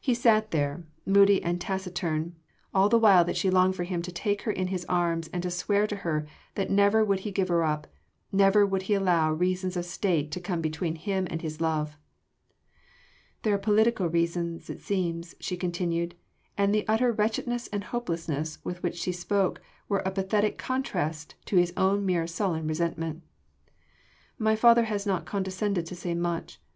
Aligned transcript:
He 0.00 0.14
sat 0.14 0.50
there, 0.50 0.82
moody 1.06 1.40
and 1.40 1.60
taciturn, 1.60 2.34
all 2.74 2.88
the 2.88 2.98
while 2.98 3.24
that 3.24 3.36
she 3.36 3.50
longed 3.52 3.76
for 3.76 3.84
him 3.84 4.02
to 4.02 4.10
take 4.10 4.42
her 4.42 4.50
in 4.50 4.66
his 4.66 4.84
arms 4.86 5.28
and 5.28 5.44
to 5.44 5.50
swear 5.52 5.86
to 5.86 5.94
her 5.94 6.26
that 6.56 6.70
never 6.72 7.04
would 7.04 7.20
he 7.20 7.30
give 7.30 7.46
her 7.46 7.62
up, 7.62 7.86
never 8.32 8.66
would 8.66 8.82
he 8.90 8.94
allow 8.94 9.30
reasons 9.32 9.76
of 9.76 9.84
State 9.84 10.32
to 10.32 10.40
come 10.40 10.60
between 10.60 10.96
him 10.96 11.28
and 11.30 11.40
his 11.40 11.60
love. 11.60 11.96
"There 13.42 13.54
are 13.54 13.58
political 13.58 14.08
reasons 14.08 14.68
it 14.68 14.80
seems," 14.80 15.36
she 15.38 15.56
continued, 15.56 16.16
and 16.58 16.74
the 16.74 16.84
utter 16.88 17.12
wretchedness 17.12 17.68
and 17.68 17.84
hopelessness 17.84 18.58
with 18.64 18.82
which 18.82 18.96
she 18.96 19.12
spoke 19.12 19.60
were 19.88 20.02
a 20.04 20.10
pathetic 20.10 20.58
contrast 20.58 21.36
to 21.44 21.54
his 21.58 21.72
own 21.76 22.04
mere 22.04 22.26
sullen 22.26 22.66
resentment. 22.66 23.22
"My 24.36 24.56
father 24.56 24.82
has 24.86 25.06
not 25.06 25.26
condescended 25.26 25.86
to 25.86 25.94
say 25.94 26.12
much. 26.12 26.60